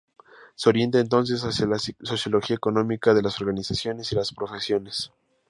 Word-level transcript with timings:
Se 0.55 0.67
orienta 0.67 0.99
entonces 0.99 1.41
hacia 1.43 1.67
la 1.67 1.77
sociología 1.77 2.55
económica, 2.55 3.13
de 3.13 3.21
las 3.21 3.39
organizaciones 3.39 4.11
y 4.11 4.15
las 4.15 4.33
profesiones. 4.33 5.11